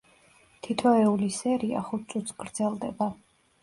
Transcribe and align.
თითოეული 0.67 1.29
სერია 1.37 1.87
ხუთ 1.91 2.11
წუთს 2.15 2.39
გრძელდება. 2.45 3.17